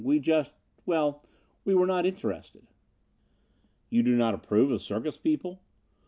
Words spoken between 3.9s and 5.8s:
"You do not approve of circus people?"